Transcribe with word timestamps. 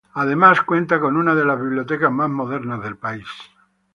Por 0.15 0.23
otro 0.25 0.35
lado, 0.35 0.65
cuenta 0.65 0.99
con 0.99 1.15
una 1.15 1.35
de 1.35 1.45
las 1.45 1.61
bibliotecas 1.61 2.11
más 2.11 2.27
modernas 2.27 2.81
del 2.81 2.97
país. 2.97 3.27